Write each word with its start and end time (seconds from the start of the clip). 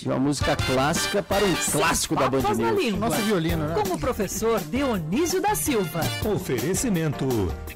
Exatamente. 0.00 0.08
Uma 0.08 0.18
música 0.18 0.56
clássica 0.56 1.22
para 1.22 1.44
um 1.44 1.54
clássico 1.70 2.16
da 2.16 2.28
Band 2.28 2.42
News. 2.54 2.98
Nosso 2.98 3.20
violino, 3.22 3.66
né? 3.66 3.74
Com 3.74 3.94
o 3.94 3.98
professor 3.98 4.60
Dionísio 4.60 5.40
da 5.40 5.54
Silva. 5.54 6.00
Oferecimento 6.24 7.26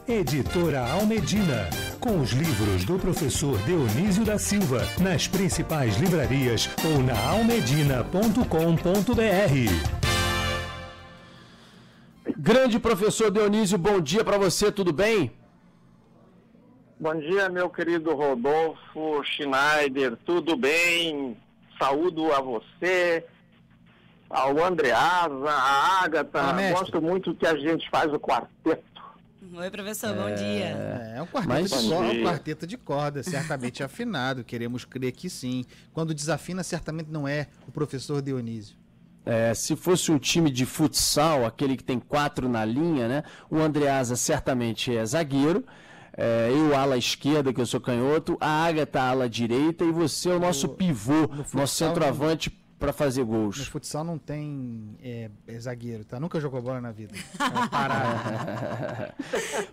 Editora 0.09 0.81
Almedina. 0.91 1.69
Com 2.01 2.21
os 2.21 2.31
livros 2.31 2.85
do 2.85 2.99
professor 2.99 3.59
Dionísio 3.63 4.25
da 4.25 4.39
Silva 4.39 4.87
nas 5.01 5.29
principais 5.29 5.97
livrarias 5.97 6.69
ou 6.85 7.03
na 7.03 7.19
almedina.com.br. 7.31 8.45
Grande 12.37 12.79
professor 12.79 13.31
Dionísio, 13.31 13.79
bom 13.79 14.01
dia 14.01 14.25
para 14.25 14.39
você, 14.39 14.71
tudo 14.71 14.93
bem? 14.93 15.33
Bom 16.99 17.15
dia, 17.17 17.49
meu 17.49 17.69
querido 17.69 18.15
Rodolfo 18.15 19.23
Schneider, 19.25 20.17
tudo 20.25 20.57
bem? 20.57 21.37
Saúdo 21.79 22.33
a 22.33 22.41
você, 22.41 23.25
ao 24.31 24.63
Andreasa, 24.65 25.51
a 25.51 26.05
Agatha. 26.05 26.53
Mestre. 26.53 26.81
Gosto 26.81 27.03
muito 27.03 27.35
que 27.35 27.47
a 27.47 27.57
gente 27.57 27.89
faz 27.91 28.13
o 28.13 28.19
quarteto. 28.19 28.83
Oi, 29.57 29.71
professor, 29.71 30.15
bom 30.15 30.35
dia. 30.35 30.65
É, 31.15 31.15
é 31.19 31.23
um 31.23 31.27
quarteto, 31.27 31.49
Mas- 31.49 31.71
de 31.71 31.89
corda, 31.89 32.13
um 32.13 32.23
quarteto 32.25 32.67
de 32.67 32.77
corda, 32.79 33.23
certamente 33.23 33.83
afinado. 33.85 34.43
Queremos 34.43 34.85
crer 34.85 35.13
que 35.13 35.29
sim. 35.31 35.65
Quando 35.93 36.15
desafina, 36.15 36.63
certamente 36.63 37.09
não 37.11 37.29
é 37.29 37.47
o 37.69 37.71
professor 37.71 38.21
Dionísio. 38.23 38.77
É, 39.27 39.55
se 39.55 39.75
fosse 39.77 40.11
um 40.13 40.19
time 40.19 40.51
de 40.51 40.67
futsal, 40.67 41.47
aquele 41.47 41.77
que 41.77 41.85
tem 41.85 41.99
quatro 41.99 42.49
na 42.49 42.65
linha, 42.65 43.09
né? 43.09 43.23
O 43.51 43.59
Andreasa 43.59 44.17
certamente 44.17 44.95
é 44.95 45.05
zagueiro. 45.05 45.65
É, 46.17 46.51
eu, 46.51 46.77
ala 46.77 46.97
esquerda, 46.97 47.53
que 47.53 47.61
eu 47.61 47.67
sou 47.67 47.81
canhoto. 47.81 48.37
A 48.41 48.65
Agatha, 48.67 49.01
ala 49.03 49.29
direita. 49.29 49.85
E 49.85 49.91
você 49.91 50.31
é 50.31 50.35
o 50.35 50.41
nosso 50.41 50.69
pivô, 50.69 51.29
futsal, 51.29 51.61
nosso 51.61 51.75
centroavante 51.75 52.51
para 52.79 52.93
fazer 52.93 53.23
No 53.23 53.27
gols. 53.27 53.67
futsal 53.67 54.05
não 54.05 54.19
tem 54.19 54.97
é, 55.03 55.31
é 55.47 55.59
zagueiro, 55.59 56.05
tá? 56.05 56.21
Nunca 56.21 56.39
jogou 56.39 56.61
bola 56.61 56.81
na 56.81 56.93
vida. 56.93 57.15
É 57.17 57.69
parado. 57.69 59.15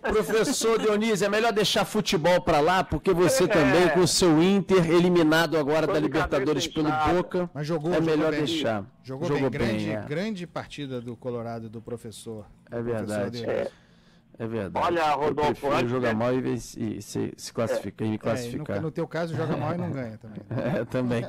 Professor 0.00 0.78
Dionísio, 0.80 1.26
é 1.26 1.28
melhor 1.28 1.52
deixar 1.52 1.84
futebol 1.84 2.40
para 2.40 2.60
lá, 2.60 2.82
porque 2.82 3.12
você 3.12 3.46
também, 3.46 3.88
com 3.90 4.00
o 4.00 4.08
seu 4.08 4.42
Inter, 4.42 4.90
eliminado 4.90 5.58
agora 5.58 5.86
da 5.86 5.98
Libertadores 5.98 6.66
pelo. 6.66 6.90
Boca, 7.12 7.50
Mas 7.52 7.66
jogou, 7.66 7.92
é 7.92 7.96
jogou 7.96 8.10
melhor 8.10 8.30
bem. 8.30 8.44
deixar. 8.44 8.84
Jogou, 9.02 9.28
bem. 9.28 9.50
Grande, 9.50 9.90
é. 9.90 10.00
grande 10.02 10.46
partida 10.46 11.00
do 11.00 11.16
Colorado 11.16 11.68
do 11.68 11.82
professor. 11.82 12.46
É 12.70 12.78
do 12.78 12.84
professor 12.84 13.06
verdade. 13.06 13.40
Dionísio. 13.42 13.81
É 14.42 14.46
verdade. 14.48 14.84
Olha, 14.84 15.10
Rodolfo, 15.12 15.70
antes- 15.70 15.88
jogar 15.90 16.14
mal 16.16 16.34
e, 16.34 16.40
ver 16.40 16.58
se, 16.58 16.80
e 16.98 17.00
se, 17.02 17.32
se 17.36 17.52
classificar, 17.52 18.06
e 18.06 18.10
me 18.10 18.14
É, 18.14 18.16
e 18.16 18.18
classificar. 18.18 18.76
no, 18.78 18.82
no 18.82 18.90
teu 18.90 19.06
caso, 19.06 19.36
joga 19.36 19.56
mal 19.56 19.74
e 19.74 19.78
não 19.78 19.90
ganha 19.92 20.18
também. 20.18 20.40
né? 20.50 20.80
É, 20.80 20.84
também. 20.84 21.24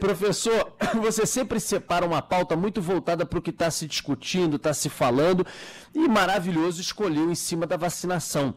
Professor, 0.00 0.72
você 1.02 1.26
sempre 1.26 1.60
separa 1.60 2.06
uma 2.06 2.22
pauta 2.22 2.56
muito 2.56 2.80
voltada 2.80 3.26
para 3.26 3.38
o 3.38 3.42
que 3.42 3.50
está 3.50 3.70
se 3.70 3.86
discutindo, 3.86 4.56
está 4.56 4.72
se 4.72 4.88
falando, 4.88 5.46
e 5.94 6.08
maravilhoso 6.08 6.80
escolheu 6.80 7.30
em 7.30 7.34
cima 7.34 7.66
da 7.66 7.76
vacinação. 7.76 8.54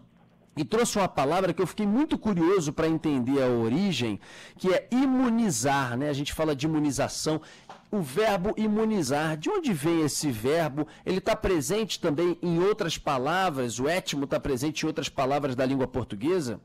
E 0.56 0.66
trouxe 0.66 0.98
uma 0.98 1.08
palavra 1.08 1.54
que 1.54 1.62
eu 1.62 1.68
fiquei 1.68 1.86
muito 1.86 2.18
curioso 2.18 2.74
para 2.74 2.88
entender 2.88 3.44
a 3.44 3.48
origem, 3.48 4.20
que 4.58 4.74
é 4.74 4.88
imunizar, 4.90 5.96
né? 5.96 6.10
A 6.10 6.14
gente 6.14 6.34
fala 6.34 6.56
de 6.56 6.66
imunização. 6.66 7.40
O 7.90 8.02
verbo 8.02 8.54
imunizar, 8.58 9.38
de 9.38 9.50
onde 9.50 9.72
vem 9.72 10.02
esse 10.02 10.30
verbo? 10.30 10.86
Ele 11.06 11.20
está 11.20 11.36
presente 11.36 12.00
também 12.00 12.38
em 12.42 12.60
outras 12.60 12.98
palavras? 12.98 13.80
O 13.80 13.88
étimo 13.88 14.26
está 14.26 14.40
presente 14.40 14.84
em 14.84 14.88
outras 14.88 15.08
palavras 15.08 15.56
da 15.56 15.66
língua 15.66 15.88
portuguesa? 15.88 16.60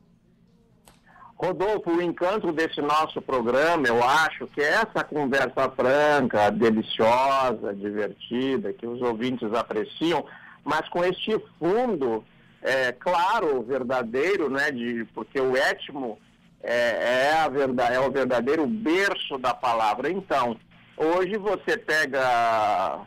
Rodolfo, 1.37 1.91
o 1.91 2.03
encanto 2.03 2.53
desse 2.53 2.81
nosso 2.81 3.21
programa, 3.21 3.87
eu 3.87 4.03
acho 4.03 4.47
que 4.49 4.61
é 4.61 4.75
essa 4.75 5.03
conversa 5.03 5.69
franca, 5.75 6.51
deliciosa, 6.51 7.75
divertida, 7.75 8.73
que 8.73 8.87
os 8.87 9.03
ouvintes 9.03 9.53
apreciam, 9.53 10.25
mas 10.65 10.89
com 10.89 11.05
este 11.05 11.37
fundo, 11.59 12.25
é, 12.63 12.93
claro, 12.93 13.61
verdadeiro, 13.63 14.49
né, 14.49 14.71
de, 14.71 15.05
porque 15.15 15.41
o 15.41 15.57
étimo 15.57 16.17
é, 16.63 17.31
é, 17.31 17.33
a 17.33 17.49
verda, 17.49 17.85
é 17.87 17.99
o 17.99 18.11
verdadeiro 18.11 18.65
berço 18.67 19.37
da 19.37 19.53
palavra. 19.53 20.11
Então, 20.11 20.57
hoje 21.03 21.37
você 21.37 21.77
pega, 21.77 23.01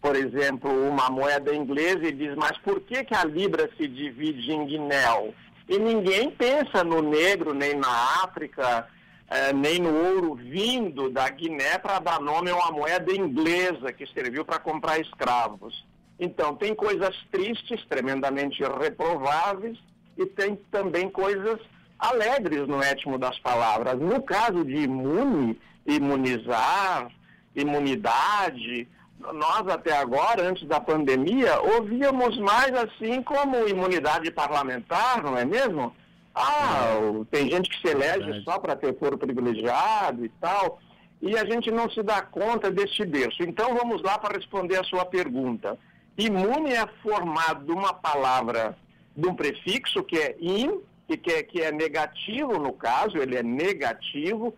por 0.00 0.16
exemplo, 0.16 0.70
uma 0.88 1.10
moeda 1.10 1.54
inglesa 1.54 2.06
e 2.06 2.12
diz, 2.12 2.34
mas 2.36 2.56
por 2.58 2.80
que, 2.80 3.04
que 3.04 3.14
a 3.14 3.24
libra 3.24 3.70
se 3.76 3.86
divide 3.86 4.52
em 4.52 4.66
guinéu? 4.66 5.34
E 5.68 5.78
ninguém 5.78 6.30
pensa 6.30 6.82
no 6.82 7.02
negro, 7.02 7.52
nem 7.52 7.74
na 7.74 8.24
África, 8.24 8.88
eh, 9.30 9.52
nem 9.52 9.78
no 9.78 9.94
ouro 9.94 10.34
vindo 10.34 11.10
da 11.10 11.28
Guiné 11.28 11.76
para 11.78 11.98
dar 11.98 12.20
nome 12.20 12.50
a 12.50 12.56
uma 12.56 12.72
moeda 12.72 13.12
inglesa 13.12 13.92
que 13.92 14.06
serviu 14.06 14.44
para 14.44 14.58
comprar 14.58 14.98
escravos. 14.98 15.86
Então, 16.18 16.56
tem 16.56 16.74
coisas 16.74 17.14
tristes, 17.30 17.84
tremendamente 17.86 18.62
reprováveis, 18.62 19.78
e 20.16 20.24
tem 20.24 20.56
também 20.70 21.10
coisas 21.10 21.60
alegres 21.98 22.66
no 22.66 22.82
étimo 22.82 23.18
das 23.18 23.38
palavras. 23.40 23.98
No 23.98 24.22
caso 24.22 24.64
de 24.64 24.76
imune, 24.76 25.60
imunizar, 25.88 27.08
imunidade, 27.56 28.86
nós 29.18 29.66
até 29.68 29.96
agora, 29.96 30.48
antes 30.48 30.66
da 30.68 30.80
pandemia, 30.80 31.60
ouvíamos 31.60 32.38
mais 32.38 32.72
assim 32.74 33.22
como 33.22 33.66
imunidade 33.68 34.30
parlamentar, 34.30 35.22
não 35.22 35.36
é 35.36 35.44
mesmo? 35.44 35.92
Ah, 36.34 36.96
o- 37.02 37.24
tem 37.24 37.50
gente 37.50 37.68
que 37.68 37.80
se 37.80 37.88
elege 37.88 38.42
só 38.44 38.58
para 38.60 38.76
ter 38.76 38.96
foro 38.98 39.18
privilegiado 39.18 40.24
e 40.24 40.28
tal, 40.40 40.78
e 41.20 41.36
a 41.36 41.44
gente 41.44 41.68
não 41.70 41.90
se 41.90 42.00
dá 42.02 42.22
conta 42.22 42.70
deste 42.70 43.04
berço. 43.04 43.42
Então 43.42 43.74
vamos 43.74 44.02
lá 44.02 44.16
para 44.18 44.36
responder 44.36 44.78
a 44.78 44.84
sua 44.84 45.04
pergunta. 45.04 45.76
Imune 46.16 46.72
é 46.72 46.86
formado 47.02 47.64
de 47.64 47.72
uma 47.72 47.92
palavra, 47.92 48.76
de 49.16 49.26
um 49.28 49.34
prefixo 49.34 50.04
que 50.04 50.16
é 50.16 50.36
in, 50.40 50.80
e 51.08 51.16
que 51.16 51.30
é, 51.32 51.42
que 51.42 51.60
é 51.62 51.72
negativo 51.72 52.58
no 52.58 52.72
caso, 52.72 53.16
ele 53.16 53.34
é 53.36 53.42
negativo, 53.42 54.54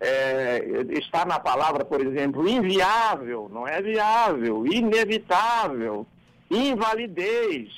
é, 0.00 0.64
está 0.92 1.24
na 1.24 1.38
palavra, 1.38 1.84
por 1.84 2.00
exemplo, 2.00 2.48
inviável, 2.48 3.50
não 3.52 3.68
é 3.68 3.82
viável, 3.82 4.66
inevitável, 4.66 6.06
invalidez, 6.50 7.68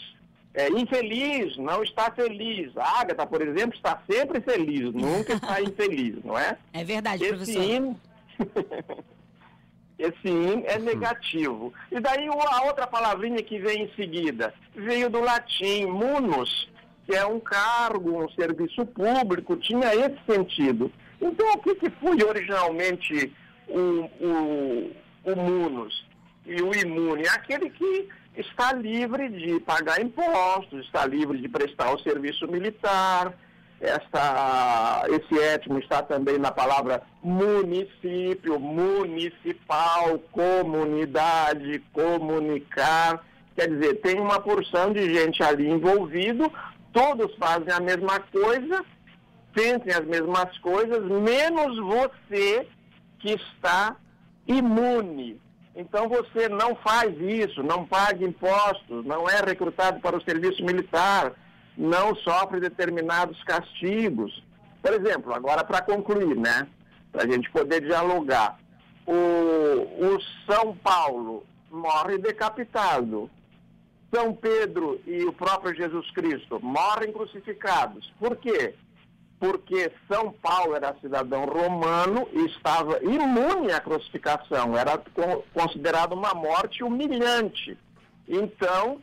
é, 0.54 0.68
infeliz, 0.68 1.56
não 1.56 1.82
está 1.82 2.10
feliz. 2.12 2.76
A 2.76 3.00
Agatha, 3.00 3.26
por 3.26 3.42
exemplo, 3.42 3.74
está 3.74 4.00
sempre 4.10 4.40
feliz, 4.40 4.92
nunca 4.94 5.34
está 5.34 5.60
infeliz, 5.62 6.22
não 6.24 6.38
é? 6.38 6.56
É 6.72 6.84
verdade, 6.84 7.24
Esse 7.24 7.34
professor. 7.34 7.62
in, 7.62 7.96
esse 9.98 10.28
in 10.28 10.62
é 10.66 10.78
negativo. 10.78 11.72
E 11.90 11.98
daí 12.00 12.26
a 12.28 12.62
outra 12.64 12.86
palavrinha 12.86 13.42
que 13.42 13.58
vem 13.58 13.84
em 13.84 13.94
seguida 13.94 14.54
veio 14.74 15.10
do 15.10 15.20
latim 15.20 15.86
munus, 15.86 16.68
que 17.06 17.14
é 17.14 17.26
um 17.26 17.40
cargo, 17.40 18.24
um 18.24 18.30
serviço 18.30 18.86
público, 18.86 19.56
tinha 19.56 19.94
esse 19.94 20.18
sentido. 20.26 20.90
Então 21.20 21.52
o 21.52 21.58
que, 21.58 21.74
que 21.74 21.90
foi 21.90 22.22
originalmente 22.22 23.32
o, 23.68 24.08
o, 24.20 24.90
o 25.24 25.36
munus 25.36 26.06
e 26.46 26.60
o 26.60 26.74
imune? 26.74 27.26
Aquele 27.28 27.70
que 27.70 28.08
está 28.36 28.72
livre 28.72 29.28
de 29.28 29.60
pagar 29.60 30.00
impostos, 30.00 30.84
está 30.86 31.06
livre 31.06 31.38
de 31.38 31.48
prestar 31.48 31.92
o 31.92 31.98
serviço 32.00 32.46
militar, 32.48 33.34
essa, 33.82 35.04
esse 35.08 35.40
étimo 35.40 35.78
está 35.80 36.02
também 36.02 36.38
na 36.38 36.52
palavra 36.52 37.02
município, 37.20 38.60
municipal, 38.60 40.20
comunidade, 40.30 41.80
comunicar. 41.92 43.24
Quer 43.56 43.68
dizer, 43.68 43.94
tem 43.94 44.20
uma 44.20 44.40
porção 44.40 44.92
de 44.92 45.12
gente 45.12 45.42
ali 45.42 45.68
envolvido, 45.68 46.50
todos 46.92 47.34
fazem 47.36 47.72
a 47.72 47.80
mesma 47.80 48.20
coisa, 48.20 48.84
sentem 49.56 49.92
as 49.92 50.04
mesmas 50.06 50.56
coisas, 50.58 51.02
menos 51.04 51.78
você 51.78 52.66
que 53.18 53.32
está 53.32 53.96
imune. 54.46 55.40
Então 55.74 56.08
você 56.08 56.48
não 56.48 56.74
faz 56.76 57.18
isso, 57.18 57.62
não 57.62 57.86
paga 57.86 58.24
impostos, 58.24 59.04
não 59.06 59.28
é 59.28 59.40
recrutado 59.40 60.00
para 60.00 60.16
o 60.16 60.22
serviço 60.22 60.62
militar, 60.64 61.32
não 61.76 62.14
sofre 62.16 62.60
determinados 62.60 63.42
castigos. 63.44 64.42
Por 64.82 64.92
exemplo, 64.92 65.32
agora 65.32 65.64
para 65.64 65.80
concluir, 65.80 66.36
né? 66.36 66.66
Para 67.10 67.24
a 67.24 67.26
gente 67.26 67.50
poder 67.50 67.80
dialogar. 67.80 68.58
O, 69.06 69.12
o 69.12 70.20
São 70.46 70.76
Paulo 70.76 71.44
morre 71.70 72.18
decapitado. 72.18 73.30
São 74.14 74.34
Pedro 74.34 75.00
e 75.06 75.24
o 75.24 75.32
próprio 75.32 75.74
Jesus 75.74 76.10
Cristo 76.10 76.60
morrem 76.62 77.12
crucificados. 77.12 78.12
Por 78.18 78.36
quê? 78.36 78.74
Porque 79.40 79.90
São 80.06 80.30
Paulo 80.32 80.74
era 80.76 80.94
cidadão 81.00 81.46
romano 81.46 82.28
e 82.32 82.46
estava 82.46 83.02
imune 83.02 83.72
à 83.72 83.80
crucificação, 83.80 84.76
era 84.76 84.98
co- 84.98 85.44
considerado 85.54 86.12
uma 86.12 86.34
morte 86.34 86.84
humilhante. 86.84 87.76
Então, 88.28 89.00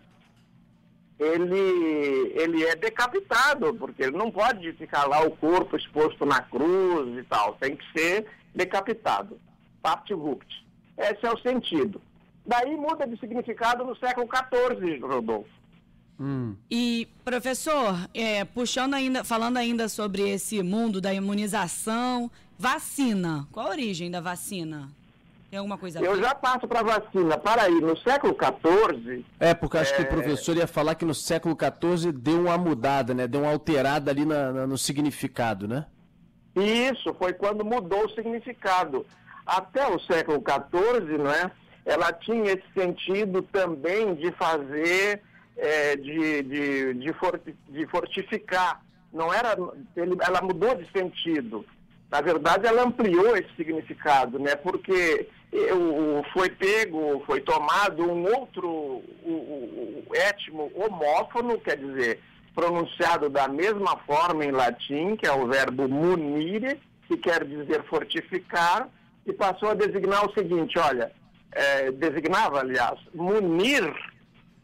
ele, 1.20 2.32
ele 2.36 2.64
é 2.66 2.76
decapitado, 2.76 3.74
porque 3.74 4.04
ele 4.04 4.18
não 4.18 4.32
pode 4.32 4.72
ficar 4.74 5.06
lá 5.08 5.22
o 5.26 5.32
corpo 5.32 5.76
exposto 5.76 6.26
na 6.26 6.42
cruz 6.42 7.18
e 7.18 7.24
tal, 7.24 7.56
tem 7.56 7.76
que 7.76 7.92
ser 7.92 8.26
decapitado. 8.56 9.40
Papt 9.82 10.14
Vupt. 10.14 10.66
Esse 10.98 11.26
é 11.26 11.32
o 11.32 11.38
sentido. 11.40 12.02
Daí 12.46 12.76
muda 12.76 13.06
de 13.08 13.18
significado 13.20 13.84
no 13.86 13.96
século 13.96 14.28
XIV, 14.28 15.00
Rodolfo. 15.02 15.50
Hum. 16.20 16.56
E, 16.70 17.08
professor, 17.24 17.96
é, 18.14 18.44
puxando 18.44 18.94
ainda, 18.94 19.24
falando 19.24 19.58
ainda 19.58 19.88
sobre 19.88 20.30
esse 20.30 20.62
mundo 20.62 21.00
da 21.00 21.14
imunização, 21.14 22.30
vacina. 22.58 23.48
Qual 23.52 23.68
a 23.68 23.70
origem 23.70 24.12
da 24.12 24.20
vacina? 24.20 24.90
Tem 25.50 25.58
alguma 25.58 25.78
coisa 25.78 26.00
a 26.00 26.04
Eu 26.04 26.20
já 26.22 26.36
passo 26.36 26.68
para 26.68 26.82
a 26.82 26.84
vacina. 26.84 27.38
Para 27.38 27.64
aí, 27.64 27.80
no 27.80 27.98
século 27.98 28.36
XIV, 28.36 29.26
É, 29.40 29.54
porque 29.54 29.78
acho 29.78 29.96
que 29.96 30.02
o 30.02 30.08
professor 30.10 30.56
ia 30.58 30.68
falar 30.68 30.94
que 30.96 31.06
no 31.06 31.16
século 31.16 31.56
XIV 31.58 32.12
deu 32.12 32.42
uma 32.42 32.58
mudada, 32.58 33.14
né? 33.14 33.28
Deu 33.28 33.42
uma 33.42 33.52
alterada 33.52 34.12
ali 34.12 34.26
na- 34.26 34.52
na- 34.52 34.68
no 34.68 34.78
significado, 34.78 35.68
né? 35.68 35.86
Isso, 36.56 37.14
foi 37.18 37.34
quando 37.34 37.64
mudou 37.64 38.06
o 38.06 38.10
significado. 38.10 39.06
Até 39.46 39.88
o 39.88 40.00
século 40.02 40.40
XIV, 40.44 41.18
né, 41.18 41.50
ela 41.90 42.12
tinha 42.14 42.52
esse 42.54 42.64
sentido 42.74 43.42
também 43.42 44.14
de 44.16 44.32
fazer, 44.34 45.22
eh, 45.58 45.96
de, 45.96 46.44
de, 46.44 46.94
de, 46.94 47.14
forti- 47.14 47.56
de 47.70 47.86
fortificar. 47.88 48.82
Não 49.12 49.34
era, 49.34 49.58
ele- 49.96 50.18
ela 50.22 50.42
mudou 50.42 50.76
de 50.76 50.90
sentido. 50.92 51.66
Na 52.12 52.22
verdade, 52.22 52.68
ela 52.68 52.84
ampliou 52.84 53.36
esse 53.36 53.50
significado, 53.56 54.40
né, 54.40 54.56
porque 54.56 55.28
o- 55.52 56.24
foi 56.34 56.50
pego, 56.50 57.24
foi 57.26 57.42
tomado 57.42 58.04
um 58.04 58.24
outro 58.36 58.68
o, 58.68 59.04
o, 59.30 60.04
o 60.10 60.16
étimo 60.16 60.72
homófono, 60.76 61.60
quer 61.60 61.78
dizer, 61.78 62.20
pronunciado 62.54 63.30
da 63.30 63.48
mesma 63.48 63.98
forma 64.06 64.44
em 64.46 64.52
latim, 64.52 65.16
que 65.16 65.26
é 65.26 65.32
o 65.32 65.48
verbo 65.48 65.88
munire, 65.88 66.80
que 67.08 67.18
quer 67.18 67.44
dizer 67.46 67.84
fortificar, 67.86 68.88
e 69.26 69.34
passou 69.34 69.70
a 69.70 69.74
designar 69.76 70.26
o 70.28 70.34
seguinte, 70.34 70.78
olha, 70.80 71.12
eh, 71.52 71.92
designava, 71.92 72.60
aliás, 72.60 73.00
munir, 73.14 73.94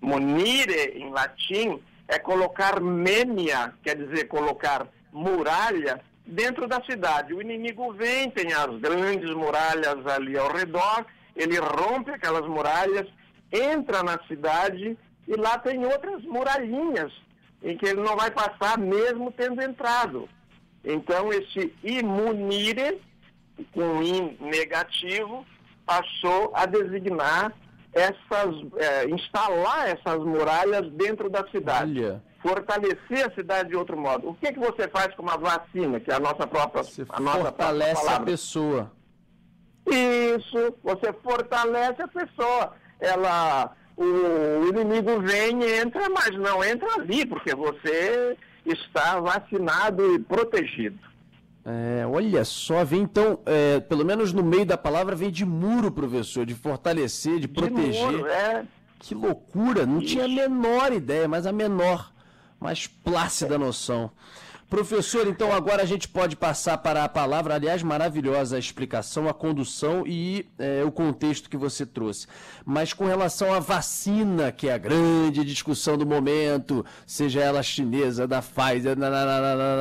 munire 0.02 0.94
em 0.96 1.10
latim, 1.12 1.82
é 2.08 2.20
colocar 2.20 2.80
mênia, 2.80 3.74
quer 3.84 3.96
dizer, 3.96 4.26
colocar 4.26 4.88
muralha 5.12 6.02
dentro 6.26 6.68
da 6.68 6.84
cidade. 6.84 7.34
O 7.34 7.42
inimigo 7.42 7.94
vem, 7.94 8.30
tem 8.30 8.54
as 8.54 8.80
grandes 8.80 9.34
muralhas 9.34 10.06
ali 10.06 10.38
ao 10.38 10.52
redor, 10.52 11.06
ele 11.36 11.58
rompe 11.58 12.12
aquelas 12.12 12.48
muralhas, 12.48 13.08
entra 13.52 14.04
na 14.04 14.20
cidade 14.28 14.98
e 15.28 15.36
lá 15.36 15.58
tem 15.58 15.84
outras 15.86 16.24
muralhinhas 16.24 17.12
em 17.64 17.78
que 17.78 17.86
ele 17.86 18.02
não 18.02 18.16
vai 18.16 18.30
passar 18.30 18.78
mesmo 18.78 19.32
tendo 19.32 19.62
entrado. 19.62 20.30
Então 20.84 21.34
esse 21.34 21.74
imunire, 21.84 23.02
com 23.74 24.04
in 24.04 24.38
negativo, 24.40 25.46
passou 25.86 26.52
a 26.54 26.66
designar 26.66 27.54
essas, 27.94 28.56
eh, 28.78 29.06
instalar 29.10 29.88
essas 29.88 30.20
muralhas 30.20 30.92
dentro 30.92 31.30
da 31.30 31.48
cidade 31.50 32.04
Olha. 32.04 32.24
fortalecer 32.42 33.26
a 33.26 33.34
cidade 33.34 33.70
de 33.70 33.76
outro 33.76 33.98
modo. 33.98 34.30
O 34.30 34.34
que, 34.36 34.52
que 34.52 34.60
você 34.60 34.88
faz 34.90 35.16
com 35.16 35.22
uma 35.22 35.38
vacina, 35.38 36.00
que 36.00 36.12
é 36.12 36.16
a 36.16 36.20
nossa 36.20 36.46
própria, 36.46 36.84
Você 36.84 37.06
a 37.08 37.20
nossa 37.22 37.40
fortalece 37.40 38.02
própria 38.02 38.18
a 38.18 38.26
pessoa. 38.26 38.92
Isso, 39.88 40.76
você 40.84 41.14
fortalece 41.24 42.02
a 42.02 42.08
pessoa. 42.08 42.74
Ela, 43.00 43.72
o 43.96 44.68
inimigo 44.68 45.22
vem 45.22 45.64
e 45.64 45.80
entra, 45.80 46.10
mas 46.10 46.32
não 46.38 46.64
entra 46.64 46.88
ali, 46.96 47.26
porque 47.26 47.56
você 47.56 48.36
está 48.66 49.20
vacinado 49.22 50.16
e 50.16 50.20
protegido. 50.20 51.00
É, 51.66 52.06
olha 52.06 52.46
só, 52.46 52.84
vem 52.84 53.02
então, 53.02 53.40
é, 53.46 53.80
pelo 53.80 54.06
menos 54.06 54.32
no 54.32 54.44
meio 54.44 54.66
da 54.66 54.78
palavra, 54.78 55.16
vem 55.16 55.32
de 55.32 55.44
muro, 55.44 55.92
professor, 55.92 56.46
de 56.46 56.54
fortalecer, 56.54 57.36
de 57.36 57.42
De 57.42 57.48
proteger. 57.48 58.06
muro, 58.06 58.28
é, 58.28 58.64
Que 59.00 59.16
loucura, 59.16 59.84
não 59.86 59.98
Isso. 60.00 60.10
tinha 60.14 60.26
a 60.26 60.28
menor 60.28 60.94
ideia, 60.94 61.28
mas 61.28 61.48
a 61.48 61.52
menor, 61.52 62.12
mais 62.60 62.86
plácida 62.86 63.58
noção. 63.58 64.12
Professor, 64.70 65.28
então 65.28 65.54
agora 65.54 65.84
a 65.84 65.86
gente 65.86 66.08
pode 66.08 66.36
passar 66.36 66.80
para 66.80 67.04
a 67.04 67.10
palavra, 67.10 67.54
aliás, 67.54 67.84
maravilhosa 67.84 68.56
a 68.56 68.60
explicação, 68.60 69.30
a 69.30 69.34
condução 69.34 70.04
e 70.08 70.48
é, 70.58 70.84
o 70.84 70.92
contexto 70.92 71.50
que 71.50 71.56
você 71.56 71.86
trouxe. 71.86 72.26
Mas 72.66 72.92
com 72.92 73.06
relação 73.06 73.54
à 73.54 73.60
vacina, 73.60 74.52
que 74.52 74.68
é 74.68 74.74
a 74.74 74.78
grande 74.80 75.46
discussão 75.46 75.98
do 75.98 76.06
momento, 76.06 76.84
seja 77.06 77.42
ela 77.42 77.62
chinesa, 77.62 78.28
da 78.28 78.42
Pfizer, 78.42 78.98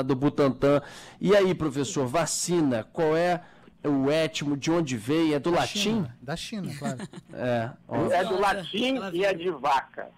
do 0.04 0.14
Butantan. 0.14 0.82
E 1.18 1.34
aí, 1.34 1.54
professor, 1.54 2.06
vacina, 2.06 2.84
qual 2.92 3.16
é 3.16 3.40
o 3.82 4.10
étimo, 4.10 4.54
de 4.54 4.70
onde 4.70 4.98
vem? 4.98 5.32
É 5.32 5.38
do 5.38 5.50
latim? 5.50 5.78
China, 5.78 6.16
da 6.20 6.36
China, 6.36 6.70
claro. 6.78 6.98
É, 7.32 7.70
é 8.12 8.24
do 8.24 8.38
latim 8.38 8.96
e 9.14 9.24
é 9.24 9.32
de 9.32 9.50
vaca. 9.50 10.08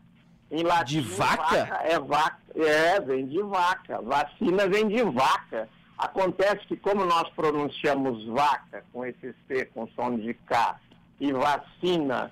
Em 0.51 0.63
latim, 0.63 1.01
De 1.01 1.01
vaca? 1.01 1.81
é 1.85 1.99
vaca. 1.99 2.39
É, 2.55 3.01
vem 3.01 3.27
de 3.27 3.43
vaca. 3.43 4.01
Vacina 4.03 4.69
vem 4.69 4.89
de 4.89 5.03
vaca. 5.03 5.69
Acontece 5.99 6.67
que 6.67 6.77
como 6.77 7.05
nós 7.05 7.29
pronunciamos 7.31 8.25
vaca 8.27 8.85
com 8.93 9.05
esse 9.05 9.35
C 9.49 9.65
com 9.75 9.87
som 9.89 10.17
de 10.17 10.35
K 10.35 10.77
e 11.21 11.33
vacina 11.33 12.31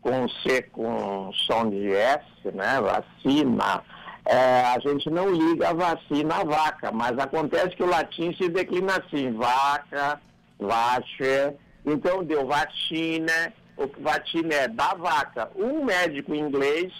com 0.00 0.28
C 0.28 0.62
com 0.62 1.30
som 1.34 1.68
de 1.68 1.92
S, 1.92 2.24
né? 2.54 2.80
Vacina. 2.80 3.82
é, 4.24 4.62
a 4.62 4.78
gente 4.78 5.10
não 5.10 5.30
liga 5.30 5.70
a 5.70 5.72
vacina 5.72 6.36
à 6.36 6.44
vaca, 6.44 6.92
mas 6.92 7.18
acontece 7.18 7.74
que 7.76 7.82
o 7.82 7.86
latim 7.90 8.32
se 8.34 8.48
declina 8.48 8.92
assim, 8.98 9.32
vaca, 9.32 10.20
vache, 10.58 11.52
então 11.84 12.22
deu 12.22 12.46
vacina, 12.46 13.52
o 13.76 13.86
vacina 14.02 14.54
é 14.54 14.68
da 14.68 14.94
vaca. 14.94 15.50
Um 15.56 15.84
médico 15.84 16.34
inglês 16.34 16.92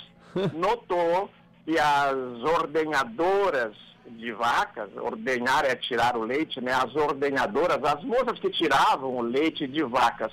notou 0.54 1.30
que 1.64 1.78
as 1.78 2.14
ordenhadoras 2.58 3.76
de 4.06 4.32
vacas, 4.32 4.90
ordenhar 4.96 5.64
é 5.64 5.76
tirar 5.76 6.16
o 6.16 6.22
leite, 6.22 6.60
né? 6.60 6.72
As 6.72 6.94
ordenhadoras, 6.96 7.82
as 7.84 8.02
moças 8.02 8.38
que 8.38 8.50
tiravam 8.50 9.16
o 9.16 9.22
leite 9.22 9.66
de 9.66 9.82
vacas 9.82 10.32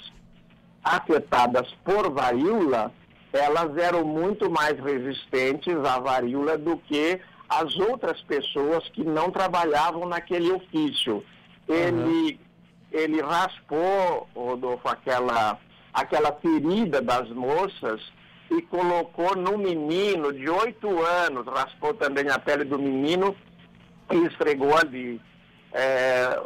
afetadas 0.84 1.68
por 1.84 2.12
varíola, 2.12 2.92
elas 3.32 3.78
eram 3.78 4.06
muito 4.06 4.50
mais 4.50 4.80
resistentes 4.80 5.76
à 5.76 6.00
varíola 6.00 6.58
do 6.58 6.78
que 6.78 7.20
as 7.50 7.76
outras 7.78 8.22
pessoas 8.22 8.88
que 8.90 9.04
não 9.04 9.32
trabalhavam 9.32 10.08
naquele 10.08 10.52
ofício. 10.52 11.24
Ele, 11.68 12.40
ele 12.92 13.22
raspou, 13.22 14.28
Rodolfo, 14.36 14.88
aquela, 14.88 15.60
aquela 15.94 16.32
ferida 16.34 17.02
das 17.02 17.30
moças 17.30 18.02
e 18.50 18.62
colocou 18.64 19.36
no 19.36 19.58
menino 19.58 20.32
de 20.32 20.50
oito 20.50 20.88
anos, 21.04 21.46
raspou 21.46 21.94
também 21.94 22.30
a 22.30 22.40
pele 22.40 22.64
do 22.64 22.80
menino 22.80 23.36
e 24.12 24.18
esfregou 24.26 24.76
ali. 24.78 25.22
É, 25.74 26.40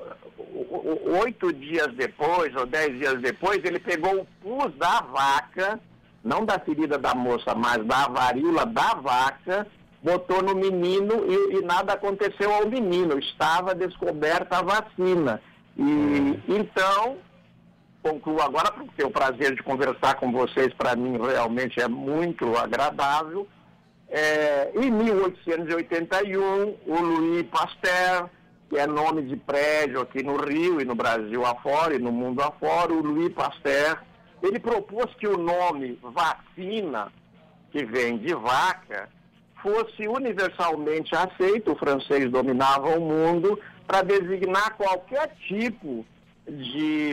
oito 1.23 1.53
dias 1.53 1.93
depois, 1.95 2.55
ou 2.55 2.65
dez 2.65 2.97
dias 2.97 3.21
depois, 3.21 3.63
ele 3.63 3.79
pegou 3.79 4.21
o 4.21 4.27
pus 4.41 4.73
da 4.75 5.01
vaca, 5.01 5.79
não 6.23 6.45
da 6.45 6.59
ferida 6.59 6.97
da 6.97 7.13
moça, 7.13 7.53
mas 7.55 7.85
da 7.85 8.07
varíola 8.07 8.65
da 8.65 8.95
vaca, 8.95 9.67
botou 10.03 10.41
no 10.41 10.55
menino 10.55 11.25
e, 11.27 11.57
e 11.57 11.61
nada 11.61 11.93
aconteceu 11.93 12.51
ao 12.53 12.67
menino. 12.67 13.19
Estava 13.19 13.75
descoberta 13.75 14.57
a 14.57 14.61
vacina. 14.61 15.41
E 15.77 16.39
então, 16.47 17.17
concluo 18.01 18.41
agora, 18.41 18.71
porque 18.71 19.03
o 19.03 19.11
prazer 19.11 19.55
de 19.55 19.63
conversar 19.63 20.15
com 20.15 20.31
vocês, 20.31 20.73
para 20.73 20.95
mim 20.95 21.17
realmente 21.17 21.79
é 21.79 21.87
muito 21.87 22.57
agradável. 22.57 23.47
É, 24.09 24.71
em 24.75 24.91
1881, 24.91 26.75
o 26.85 26.99
Louis 26.99 27.45
Pasteur, 27.47 28.29
que 28.69 28.77
é 28.77 28.85
nome 28.85 29.21
de 29.23 29.37
prédio 29.37 30.01
aqui 30.01 30.23
no 30.23 30.37
Rio 30.37 30.81
e 30.81 30.85
no 30.85 30.95
Brasil 30.95 31.45
afora 31.45 31.95
e 31.95 31.99
no 31.99 32.11
mundo 32.11 32.41
afora, 32.41 32.91
o 32.91 33.01
Louis 33.01 33.33
Pasteur, 33.33 34.03
ele 34.41 34.59
propôs 34.59 35.13
que 35.15 35.27
o 35.27 35.37
nome 35.37 35.99
vacina, 36.01 37.11
que 37.71 37.85
vem 37.85 38.17
de 38.17 38.33
vaca, 38.33 39.07
fosse 39.61 40.07
universalmente 40.07 41.15
aceito, 41.15 41.71
o 41.71 41.77
francês 41.77 42.29
dominava 42.31 42.97
o 42.97 43.01
mundo, 43.01 43.59
para 43.87 44.01
designar 44.01 44.75
qualquer 44.75 45.35
tipo 45.47 46.03
de 46.03 46.20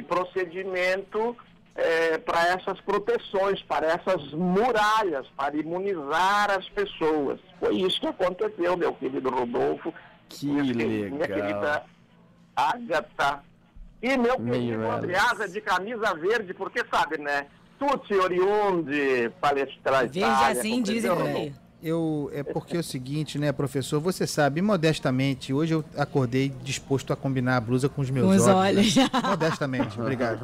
procedimento 0.07 1.37
eh, 1.75 2.19
para 2.19 2.49
essas 2.49 2.81
proteções, 2.81 3.63
para 3.63 3.87
essas 3.87 4.33
muralhas, 4.33 5.27
para 5.37 5.57
imunizar 5.57 6.51
as 6.51 6.69
pessoas. 6.71 7.39
Foi 7.61 7.77
isso 7.77 8.01
que 8.01 8.07
aconteceu, 8.07 8.77
meu 8.77 8.93
querido 8.95 9.31
Rodolfo. 9.31 9.95
Que 10.29 10.47
minha, 10.47 10.75
Minha 10.75 11.11
legal. 11.11 11.27
querida 11.29 11.85
Agatha. 12.57 13.43
E 14.03 14.17
meu 14.17 14.37
querido. 14.37 14.91
Andreasa 14.91 15.49
de 15.49 15.61
camisa 15.61 16.15
verde, 16.15 16.53
porque 16.53 16.85
sabe, 16.93 17.19
né? 17.19 17.47
Tutti 17.79 18.15
oriundi 18.15 19.31
palestra 19.41 20.01
Verde 20.01 20.25
assim 20.25 20.83
dizem 20.83 21.15
por 21.15 21.27
aí. 21.27 21.55
Eu, 21.81 22.29
é 22.35 22.43
porque 22.43 22.77
é 22.77 22.81
o 22.81 22.83
seguinte, 22.83 23.39
né, 23.39 23.53
professor? 23.53 24.01
Você 24.01 24.27
sabe, 24.27 24.61
modestamente, 24.61 25.53
hoje 25.53 25.75
eu 25.75 25.85
acordei 25.97 26.49
disposto 26.63 27.13
a 27.13 27.17
combinar 27.17 27.57
a 27.57 27.61
blusa 27.61 27.89
com 27.89 28.03
os 28.03 28.11
meus 28.11 28.27
Com 28.27 28.35
os 28.35 28.47
olhos. 28.49 28.97
né? 28.97 29.03
olhos. 29.13 29.23
Modestamente, 29.23 30.01
obrigado. 30.01 30.41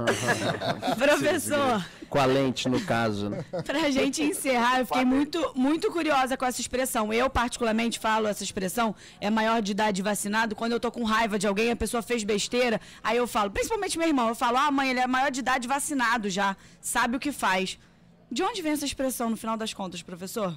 Professor, 0.96 1.84
Com 2.08 2.18
a 2.20 2.24
lente, 2.24 2.68
no 2.68 2.80
caso, 2.82 3.30
né? 3.30 3.44
pra 3.66 3.90
gente 3.90 4.22
encerrar, 4.22 4.78
eu 4.78 4.86
fiquei 4.86 5.04
muito, 5.04 5.52
muito 5.56 5.90
curiosa 5.90 6.36
com 6.36 6.44
essa 6.44 6.60
expressão. 6.60 7.12
Eu, 7.12 7.28
particularmente, 7.28 7.98
falo 7.98 8.28
essa 8.28 8.44
expressão, 8.44 8.94
é 9.20 9.28
maior 9.28 9.60
de 9.60 9.72
idade 9.72 10.02
vacinado, 10.02 10.54
quando 10.54 10.70
eu 10.72 10.78
tô 10.78 10.92
com 10.92 11.02
raiva 11.02 11.36
de 11.36 11.48
alguém, 11.48 11.72
a 11.72 11.76
pessoa 11.76 12.00
fez 12.00 12.22
besteira, 12.22 12.80
aí 13.02 13.16
eu 13.16 13.26
falo, 13.26 13.50
principalmente 13.50 13.98
meu 13.98 14.06
irmão, 14.06 14.28
eu 14.28 14.36
falo, 14.36 14.56
ah, 14.56 14.70
mãe, 14.70 14.90
ele 14.90 15.00
é 15.00 15.06
maior 15.08 15.32
de 15.32 15.40
idade 15.40 15.66
vacinado 15.66 16.30
já, 16.30 16.56
sabe 16.80 17.16
o 17.16 17.20
que 17.20 17.32
faz. 17.32 17.76
De 18.30 18.40
onde 18.44 18.62
vem 18.62 18.70
essa 18.72 18.84
expressão, 18.84 19.30
no 19.30 19.36
final 19.36 19.56
das 19.56 19.74
contas, 19.74 20.00
professor? 20.00 20.56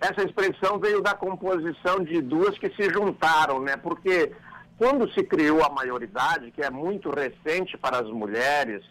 Essa 0.00 0.22
expressão 0.22 0.78
veio 0.78 1.02
da 1.02 1.14
composição 1.14 2.02
de 2.04 2.20
duas 2.20 2.58
que 2.58 2.68
se 2.70 2.90
juntaram, 2.92 3.60
né? 3.60 3.76
Porque 3.76 4.32
quando 4.78 5.10
se 5.12 5.22
criou 5.22 5.64
a 5.64 5.70
maioridade, 5.70 6.50
que 6.50 6.62
é 6.62 6.70
muito 6.70 7.10
recente 7.10 7.78
para 7.78 8.00
as 8.00 8.10
mulheres, 8.10 8.84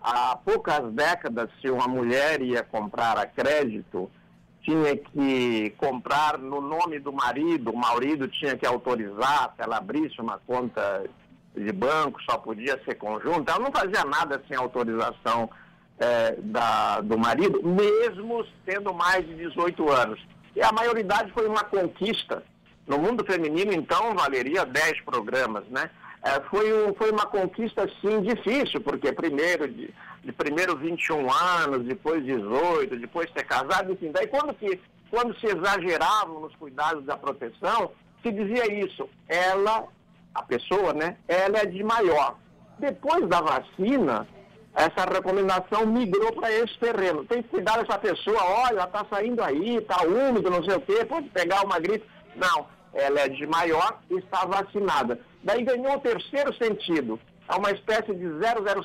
há 0.00 0.36
poucas 0.36 0.92
décadas, 0.92 1.50
se 1.60 1.68
uma 1.68 1.88
mulher 1.88 2.40
ia 2.40 2.62
comprar 2.62 3.18
a 3.18 3.26
crédito, 3.26 4.10
tinha 4.62 4.96
que 4.96 5.70
comprar 5.76 6.38
no 6.38 6.60
nome 6.60 7.00
do 7.00 7.12
marido, 7.12 7.72
o 7.72 7.76
marido 7.76 8.28
tinha 8.28 8.56
que 8.56 8.64
autorizar, 8.64 9.52
se 9.56 9.62
ela 9.62 9.78
abrisse 9.78 10.20
uma 10.20 10.38
conta 10.46 11.04
de 11.56 11.72
banco, 11.72 12.20
só 12.22 12.38
podia 12.38 12.80
ser 12.84 12.94
conjunta, 12.94 13.52
ela 13.52 13.64
não 13.64 13.72
fazia 13.72 14.04
nada 14.04 14.40
sem 14.46 14.56
autorização 14.56 15.50
eh, 15.98 16.36
da, 16.38 17.00
do 17.00 17.18
marido, 17.18 17.60
mesmo 17.62 18.46
tendo 18.64 18.94
mais 18.94 19.26
de 19.26 19.34
18 19.34 19.90
anos. 19.90 20.20
E 20.54 20.62
a 20.62 20.72
maioridade 20.72 21.32
foi 21.32 21.46
uma 21.46 21.64
conquista. 21.64 22.42
No 22.86 22.98
mundo 22.98 23.24
feminino, 23.24 23.72
então, 23.72 24.14
valeria 24.14 24.64
10 24.64 25.02
programas, 25.02 25.64
né? 25.68 25.90
É, 26.22 26.40
foi, 26.42 26.72
um, 26.72 26.94
foi 26.94 27.10
uma 27.10 27.26
conquista, 27.26 27.88
sim, 28.00 28.20
difícil, 28.22 28.80
porque 28.80 29.12
primeiro, 29.12 29.66
de, 29.66 29.92
de 30.22 30.32
primeiro 30.32 30.76
21 30.76 31.32
anos, 31.32 31.84
depois 31.84 32.24
18, 32.24 32.96
depois 32.96 33.30
ter 33.30 33.44
casado, 33.44 33.92
enfim. 33.92 34.12
Daí 34.12 34.28
quando, 34.28 34.54
que, 34.54 34.80
quando 35.10 35.36
se 35.40 35.46
exageravam 35.46 36.40
nos 36.40 36.54
cuidados 36.56 37.04
da 37.04 37.16
proteção, 37.16 37.90
se 38.22 38.30
dizia 38.30 38.72
isso, 38.72 39.08
ela, 39.26 39.84
a 40.32 40.42
pessoa, 40.42 40.92
né? 40.92 41.16
Ela 41.26 41.58
é 41.58 41.66
de 41.66 41.82
maior. 41.82 42.36
Depois 42.78 43.28
da 43.28 43.40
vacina, 43.40 44.26
essa 44.74 45.04
recomendação 45.04 45.86
migrou 45.86 46.32
para 46.32 46.50
esse 46.50 46.78
terreno. 46.78 47.24
Tem 47.24 47.42
que 47.42 47.48
cuidar 47.48 47.78
dessa 47.78 47.98
pessoa, 47.98 48.42
olha, 48.42 48.84
está 48.84 49.04
saindo 49.10 49.42
aí, 49.42 49.76
está 49.76 50.02
úmido, 50.04 50.50
não 50.50 50.64
sei 50.64 50.76
o 50.76 50.80
quê, 50.80 51.04
pode 51.04 51.28
pegar 51.28 51.64
uma 51.64 51.78
gripe. 51.78 52.06
Não, 52.34 52.66
ela 52.94 53.20
é 53.20 53.28
de 53.28 53.46
maior 53.46 54.00
e 54.10 54.16
está 54.16 54.46
vacinada. 54.46 55.20
Daí 55.42 55.62
ganhou 55.62 55.96
o 55.96 56.00
terceiro 56.00 56.54
sentido, 56.54 57.20
é 57.48 57.54
uma 57.54 57.70
espécie 57.70 58.14
de 58.14 58.26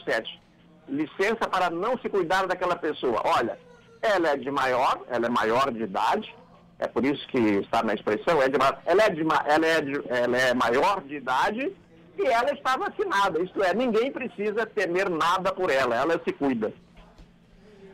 007. 0.03 0.41
Licença 0.89 1.47
para 1.49 1.69
não 1.69 1.97
se 1.99 2.09
cuidar 2.09 2.47
daquela 2.47 2.75
pessoa. 2.75 3.21
Olha, 3.23 3.57
ela 4.01 4.29
é 4.29 4.37
de 4.37 4.51
maior, 4.51 5.01
ela 5.09 5.25
é 5.25 5.29
maior 5.29 5.71
de 5.71 5.83
idade, 5.83 6.33
é 6.79 6.87
por 6.87 7.05
isso 7.05 7.25
que 7.29 7.37
está 7.37 7.81
na 7.81 7.93
expressão, 7.93 8.41
é 8.41 8.49
de, 8.49 8.57
ela, 8.85 9.03
é 9.03 9.09
de, 9.09 9.21
ela, 9.21 9.65
é 9.65 9.81
de, 9.81 10.01
ela 10.09 10.37
é 10.37 10.53
maior 10.53 11.01
de 11.01 11.15
idade 11.15 11.73
e 12.21 12.27
ela 12.27 12.51
está 12.51 12.77
vacinada. 12.77 13.41
Isto 13.41 13.63
é, 13.63 13.73
ninguém 13.73 14.11
precisa 14.11 14.65
temer 14.65 15.09
nada 15.09 15.51
por 15.53 15.69
ela, 15.69 15.95
ela 15.95 16.21
se 16.23 16.31
cuida. 16.33 16.73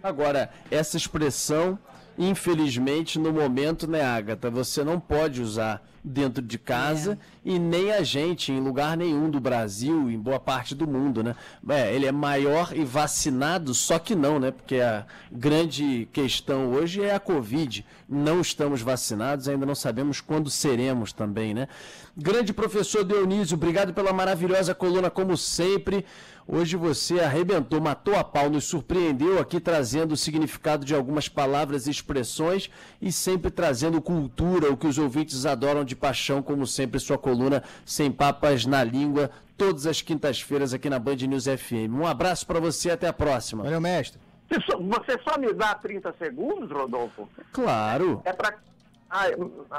Agora, 0.02 0.50
essa 0.70 0.98
expressão, 0.98 1.80
infelizmente, 2.18 3.18
no 3.18 3.32
momento, 3.32 3.88
né, 3.88 4.02
Agatha, 4.02 4.50
você 4.50 4.84
não 4.84 5.00
pode 5.00 5.42
usar 5.42 5.82
dentro 6.04 6.44
de 6.44 6.58
casa 6.58 7.18
e 7.46 7.58
nem 7.58 7.92
a 7.92 8.04
gente 8.04 8.52
em 8.52 8.60
lugar 8.60 8.98
nenhum 8.98 9.30
do 9.30 9.40
Brasil, 9.40 10.12
em 10.12 10.20
boa 10.20 10.40
parte 10.40 10.76
do 10.76 10.86
mundo, 10.86 11.24
né? 11.24 11.36
É, 11.70 11.96
ele 11.96 12.06
é 12.06 12.12
maior 12.12 12.76
e 12.76 12.84
vacinado, 12.84 13.74
só 13.74 13.98
que 13.98 14.14
não, 14.14 14.38
né? 14.38 14.52
Porque 14.52 14.78
a 14.78 15.06
grande 15.32 16.08
questão 16.12 16.74
hoje 16.74 17.02
é 17.02 17.16
a 17.16 17.20
Covid. 17.20 17.86
Não 18.10 18.42
estamos 18.42 18.82
vacinados, 18.82 19.48
ainda 19.48 19.66
não 19.66 19.76
sabemos 19.76 20.20
quando 20.20 20.50
seremos 20.50 21.14
também, 21.14 21.54
né? 21.54 21.70
Grande 22.18 22.54
professor 22.54 23.06
Dionísio, 23.06 23.56
obrigado 23.56 23.94
pela 23.94 24.12
maravilhosa 24.12 24.76
coluna, 24.76 25.10
como 25.10 25.38
sempre. 25.38 26.06
Hoje 26.48 26.76
você 26.76 27.22
arrebentou, 27.22 27.80
matou 27.80 28.16
a 28.16 28.24
pau, 28.24 28.50
nos 28.50 28.66
surpreendeu 28.66 29.40
aqui 29.40 29.62
trazendo 29.62 30.12
o 30.12 30.18
significado 30.18 30.84
de 30.86 30.94
algumas 30.94 31.30
palavras 31.30 31.88
e 31.88 31.92
expressões 31.92 32.70
e 33.02 33.12
sempre 33.12 33.50
trazendo 33.50 34.02
cultura, 34.02 34.72
o 34.72 34.76
que 34.76 34.88
os 34.88 34.98
ouvintes 34.98 35.46
adoram 35.46 35.86
de 35.86 35.96
paixão, 35.96 36.42
como 36.42 36.68
sempre, 36.68 37.00
sua 37.00 37.18
coluna 37.18 37.64
Sem 37.86 38.12
Papas 38.12 38.66
na 38.66 38.84
Língua, 38.84 39.32
todas 39.58 39.88
as 39.88 40.02
quintas-feiras 40.02 40.74
aqui 40.74 40.90
na 40.90 41.00
Band 41.00 41.16
News 41.16 41.46
FM. 41.46 41.94
Um 41.94 42.06
abraço 42.06 42.46
para 42.46 42.60
você 42.60 42.92
até 42.92 43.08
a 43.08 43.14
próxima. 43.14 43.64
Valeu, 43.64 43.80
mestre. 43.80 44.20
Você 44.50 44.62
só, 44.62 44.78
você 44.78 45.20
só 45.28 45.40
me 45.40 45.54
dá 45.54 45.74
30 45.76 46.14
segundos, 46.20 46.70
Rodolfo? 46.70 47.30
Claro. 47.54 48.22
É 48.26 48.34
para. 48.34 48.58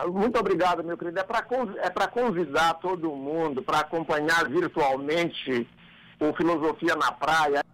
muito 0.08 0.38
obrigado, 0.38 0.82
meu 0.82 0.96
querido. 0.96 1.20
É 1.20 1.22
para 1.22 1.46
é 1.82 1.90
pra 1.90 2.08
convidar 2.08 2.74
todo 2.74 3.14
mundo 3.14 3.62
para 3.62 3.80
acompanhar 3.80 4.48
virtualmente 4.48 5.68
o 6.20 6.32
Filosofia 6.34 6.94
na 6.96 7.12
Praia. 7.12 7.64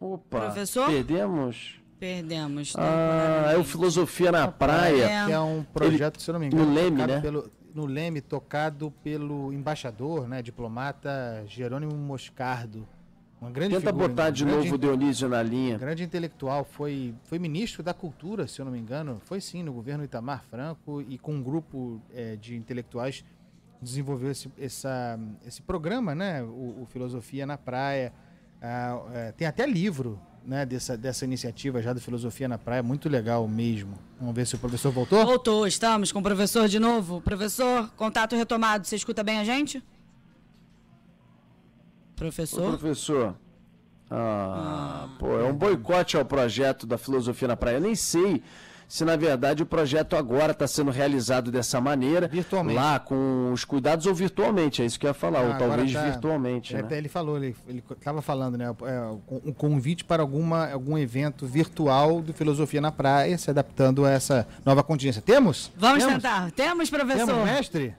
Opa, 0.00 0.40
Professor? 0.40 0.86
perdemos? 0.86 1.80
Perdemos. 1.98 2.74
Ah, 2.76 3.52
é 3.52 3.56
o 3.56 3.62
Filosofia 3.62 4.32
na 4.32 4.48
Praia. 4.48 5.04
É. 5.04 5.26
Que 5.26 5.32
é 5.32 5.40
um 5.40 5.62
projeto, 5.62 6.20
se 6.20 6.28
eu 6.28 6.32
não 6.32 6.40
me 6.40 6.46
engano, 6.46 6.66
no 6.66 6.74
Leme, 6.74 6.96
tocado 6.96 7.12
né? 7.12 7.20
pelo, 7.20 7.50
no 7.74 7.86
Leme, 7.86 8.20
tocado 8.20 8.90
pelo 9.04 9.52
embaixador, 9.52 10.28
né, 10.28 10.42
diplomata 10.42 11.44
Jerônimo 11.46 11.94
Moscardo. 11.94 12.86
Uma 13.40 13.50
grande 13.50 13.74
Tenta 13.74 13.90
figura, 13.90 14.08
botar 14.08 14.28
um 14.28 14.32
de 14.32 14.44
grande 14.44 14.64
novo 14.64 14.74
o 14.76 14.78
Dionísio 14.78 15.28
na 15.28 15.42
linha. 15.42 15.76
grande 15.76 16.04
intelectual, 16.04 16.64
foi, 16.64 17.12
foi 17.24 17.40
ministro 17.40 17.82
da 17.82 17.92
Cultura, 17.92 18.46
se 18.46 18.60
eu 18.60 18.64
não 18.64 18.72
me 18.72 18.78
engano, 18.78 19.20
foi 19.24 19.40
sim, 19.40 19.64
no 19.64 19.72
governo 19.72 20.04
Itamar 20.04 20.44
Franco, 20.48 21.02
e 21.02 21.18
com 21.18 21.34
um 21.34 21.42
grupo 21.42 22.00
eh, 22.14 22.36
de 22.36 22.54
intelectuais 22.54 23.24
desenvolveu 23.82 24.30
esse, 24.30 24.50
essa, 24.58 25.18
esse 25.46 25.60
programa, 25.60 26.14
né, 26.14 26.42
o, 26.42 26.82
o 26.82 26.88
Filosofia 26.90 27.44
na 27.44 27.58
Praia. 27.58 28.12
Ah, 28.60 29.02
eh, 29.12 29.32
tem 29.32 29.46
até 29.46 29.66
livro 29.66 30.20
né, 30.46 30.64
dessa, 30.64 30.96
dessa 30.96 31.24
iniciativa 31.24 31.82
já 31.82 31.92
do 31.92 32.00
Filosofia 32.00 32.48
na 32.48 32.58
Praia, 32.58 32.82
muito 32.82 33.08
legal 33.08 33.46
mesmo. 33.48 33.98
Vamos 34.20 34.34
ver 34.34 34.46
se 34.46 34.54
o 34.54 34.58
professor 34.58 34.92
voltou. 34.92 35.24
Voltou, 35.24 35.66
estamos 35.66 36.12
com 36.12 36.20
o 36.20 36.22
professor 36.22 36.68
de 36.68 36.78
novo. 36.78 37.20
Professor, 37.20 37.90
contato 37.96 38.36
retomado, 38.36 38.86
você 38.86 38.96
escuta 38.96 39.24
bem 39.24 39.38
a 39.38 39.44
gente? 39.44 39.78
Ô, 39.78 39.82
Professor? 42.14 42.78
professor. 42.78 43.34
Ah, 44.08 45.08
pô, 45.18 45.38
é 45.38 45.44
um 45.44 45.54
boicote 45.54 46.16
ao 46.16 46.24
projeto 46.24 46.86
da 46.86 46.98
Filosofia 46.98 47.48
na 47.48 47.56
Praia. 47.56 47.76
Eu 47.76 47.80
nem 47.80 47.94
sei 47.94 48.42
se, 48.94 49.06
na 49.06 49.16
verdade, 49.16 49.62
o 49.62 49.66
projeto 49.66 50.16
agora 50.16 50.52
está 50.52 50.66
sendo 50.66 50.90
realizado 50.90 51.50
dessa 51.50 51.80
maneira. 51.80 52.28
Virtualmente. 52.28 52.76
Lá, 52.76 52.98
com 52.98 53.50
os 53.50 53.64
cuidados, 53.64 54.04
ou 54.04 54.14
virtualmente, 54.14 54.82
é 54.82 54.84
isso 54.84 55.00
que 55.00 55.06
eu 55.06 55.08
ia 55.08 55.14
falar, 55.14 55.38
Ah, 55.38 55.48
ou 55.48 55.54
talvez 55.58 55.90
tá- 55.94 56.02
virtualmente, 56.10 56.76
É, 56.76 56.82
né? 56.82 56.98
Ele 56.98 57.08
falou, 57.08 57.38
ele 57.38 57.56
estava 57.90 58.20
falando, 58.20 58.58
né? 58.58 58.66
é, 58.66 59.00
um 59.46 59.50
convite 59.54 60.04
para 60.04 60.22
alguma, 60.22 60.70
algum 60.70 60.98
evento 60.98 61.46
virtual 61.46 62.20
do 62.20 62.34
Filosofia 62.34 62.82
na 62.82 62.92
Praia, 62.92 63.38
se 63.38 63.48
adaptando 63.48 64.04
a 64.04 64.10
essa 64.10 64.46
nova 64.62 64.82
contingência. 64.82 65.22
Temos? 65.22 65.72
Vamos 65.74 66.04
Temos? 66.04 66.22
tentar. 66.22 66.50
Temos, 66.50 66.90
professor? 66.90 67.26
Temos, 67.28 67.44
mestre? 67.46 67.94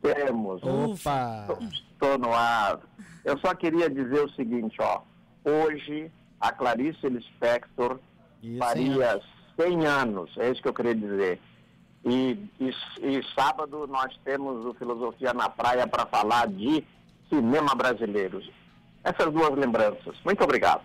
Temos. 0.00 0.62
Opa! 0.62 1.46
Estou 1.92 2.16
no 2.18 2.32
ar. 2.32 2.80
Eu 3.24 3.38
só 3.40 3.54
queria 3.54 3.90
dizer 3.90 4.24
o 4.24 4.30
seguinte, 4.30 4.76
ó. 4.80 5.02
Hoje, 5.44 6.10
a 6.40 6.50
Clarice 6.50 7.06
Lispector 7.08 8.00
Isso, 8.42 8.58
faria 8.58 9.20
100 9.62 9.86
anos, 9.86 10.30
é 10.38 10.50
isso 10.50 10.62
que 10.62 10.68
eu 10.68 10.74
queria 10.74 10.94
dizer. 10.94 11.40
E, 12.04 12.36
e, 12.60 12.74
e 13.00 13.22
sábado 13.34 13.86
nós 13.86 14.12
temos 14.24 14.66
o 14.66 14.74
Filosofia 14.74 15.32
na 15.32 15.48
Praia 15.48 15.86
para 15.86 16.04
falar 16.06 16.48
de 16.48 16.84
cinema 17.28 17.74
brasileiro. 17.74 18.42
Essas 19.04 19.32
duas 19.32 19.56
lembranças. 19.56 20.16
Muito 20.24 20.42
obrigado. 20.42 20.82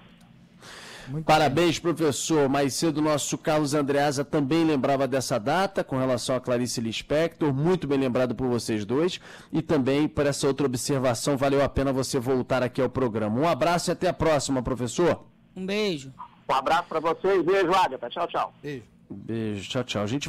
Muito 1.07 1.25
Parabéns, 1.25 1.79
professor. 1.79 2.49
Mais 2.49 2.73
cedo, 2.73 2.97
o 2.97 3.01
nosso 3.01 3.37
Carlos 3.37 3.73
Andreasa 3.73 4.25
também 4.25 4.65
lembrava 4.65 5.07
dessa 5.07 5.39
data 5.39 5.83
com 5.83 5.97
relação 5.97 6.35
a 6.35 6.39
Clarice 6.39 6.81
Lispector. 6.81 7.53
Muito 7.53 7.87
bem 7.87 7.97
lembrado 7.97 8.35
por 8.35 8.47
vocês 8.47 8.85
dois. 8.85 9.19
E 9.51 9.61
também 9.61 10.07
por 10.07 10.25
essa 10.25 10.47
outra 10.47 10.65
observação, 10.65 11.37
valeu 11.37 11.63
a 11.63 11.69
pena 11.69 11.93
você 11.93 12.19
voltar 12.19 12.61
aqui 12.61 12.81
ao 12.81 12.89
programa. 12.89 13.39
Um 13.39 13.47
abraço 13.47 13.89
e 13.89 13.93
até 13.93 14.09
a 14.09 14.13
próxima, 14.13 14.61
professor. 14.61 15.25
Um 15.55 15.65
beijo. 15.65 16.11
Um 16.49 16.53
abraço 16.53 16.85
para 16.87 16.99
vocês. 16.99 17.43
Beijo, 17.43 17.73
Agatha. 17.73 18.09
Tchau, 18.09 18.27
tchau. 18.27 18.53
Beijo. 18.61 18.83
Beijo, 19.09 19.69
tchau, 19.69 19.83
tchau. 19.83 20.03
A 20.03 20.07
gente 20.07 20.21
vai. 20.21 20.25